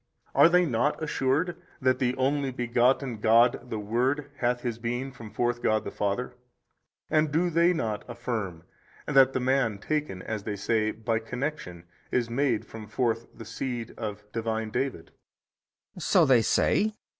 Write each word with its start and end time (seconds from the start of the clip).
A. 0.33 0.37
Are 0.39 0.49
they 0.49 0.65
not 0.65 1.03
assured 1.03 1.61
that 1.79 1.99
the 1.99 2.15
Only 2.15 2.49
Begotten 2.49 3.19
God 3.19 3.69
the 3.69 3.77
Word 3.77 4.31
hath 4.37 4.61
His 4.61 4.79
Being 4.79 5.11
from 5.11 5.29
forth 5.29 5.61
God 5.61 5.83
the 5.83 5.91
Father 5.91 6.33
and 7.07 7.31
do 7.31 7.51
they 7.51 7.71
not 7.71 8.03
affirm 8.09 8.63
that 9.05 9.33
the 9.33 9.39
man 9.39 9.77
taken 9.77 10.23
(as 10.23 10.41
they 10.41 10.55
say) 10.55 10.89
by 10.89 11.19
connection 11.19 11.83
is 12.09 12.31
made 12.31 12.65
from 12.65 12.87
forth 12.87 13.27
the 13.37 13.45
seed 13.45 13.93
of 13.95 14.23
Divine 14.31 14.71
David? 14.71 15.11
B. 15.93 15.99
So 15.99 16.25
they 16.25 16.41
say. 16.41 16.93